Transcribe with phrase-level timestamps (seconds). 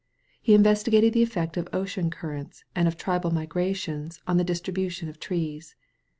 [0.41, 5.09] He investigated the eflFect of ocean currents and of tribal migrations in the distribu tion
[5.09, 5.75] of trees.